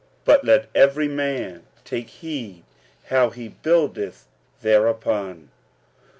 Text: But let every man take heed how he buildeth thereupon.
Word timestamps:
But 0.25 0.43
let 0.43 0.65
every 0.73 1.07
man 1.07 1.67
take 1.85 2.09
heed 2.09 2.63
how 3.09 3.29
he 3.29 3.49
buildeth 3.49 4.25
thereupon. 4.63 5.51